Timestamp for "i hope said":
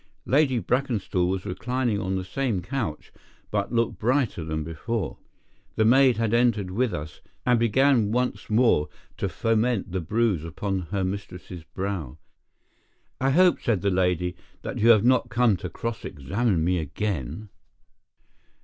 13.19-13.81